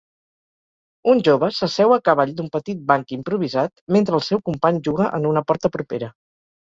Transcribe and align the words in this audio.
Un 1.11 1.19
jove 1.27 1.49
s'asseu 1.57 1.93
a 1.97 1.99
cavall 2.09 2.33
d'un 2.39 2.49
petit 2.55 2.81
banc 2.93 3.13
improvisat 3.17 3.85
mentre 3.97 4.19
el 4.21 4.25
seu 4.31 4.43
company 4.51 4.81
juga 4.89 5.11
en 5.19 5.29
una 5.35 5.45
porta 5.53 5.73
propera. 5.77 6.11